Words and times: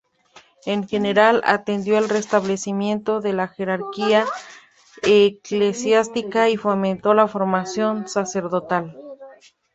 En 0.65 0.87
general, 0.87 1.43
atendió 1.45 1.99
el 1.99 2.09
restablecimiento 2.09 3.21
de 3.21 3.33
la 3.33 3.47
jerarquía 3.47 4.25
eclesiástica 5.03 6.49
y 6.49 6.57
fomentó 6.57 7.13
la 7.13 7.27
formación 7.27 8.07
sacerdotal. 8.07 8.97